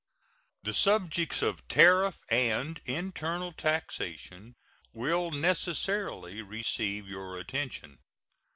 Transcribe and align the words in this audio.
The 0.63 0.73
subjects 0.73 1.43
of 1.43 1.67
tariff 1.67 2.23
and 2.31 2.81
internal 2.87 3.51
taxation 3.51 4.55
will 4.93 5.29
necessarily 5.29 6.41
receive 6.41 7.07
your 7.07 7.37
attention. 7.37 7.99